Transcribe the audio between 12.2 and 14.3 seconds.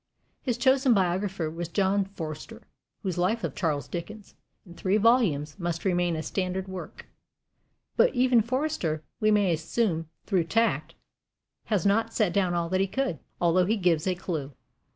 down all that he could, although he gives a